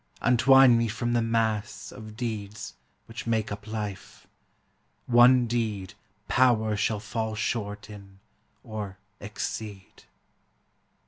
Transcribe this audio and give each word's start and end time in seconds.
Untwine 0.19 0.79
me 0.79 0.87
from 0.87 1.13
the 1.13 1.21
mass 1.21 1.91
Of 1.91 2.17
deeds 2.17 2.73
which 3.05 3.27
make 3.27 3.51
up 3.51 3.67
life, 3.67 4.25
one 5.05 5.45
deed 5.45 5.93
Power 6.27 6.75
shall 6.75 6.99
fall 6.99 7.35
short 7.35 7.87
in 7.87 8.17
or 8.63 8.97
exceed! 9.19 10.05